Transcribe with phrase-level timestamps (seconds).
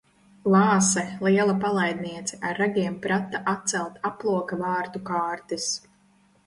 [0.53, 5.71] Lāse liela palaidniece ar ragiem prata atcelt aploka vārtu kārtis.